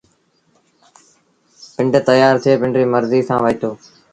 پنڊ 1.75 1.93
تيآر 2.07 2.35
ٿئي 2.43 2.53
پنڊريٚ 2.61 2.91
مرزيٚ 2.93 3.27
سآݩٚ 3.27 3.41
وهيٚتو 3.43 3.71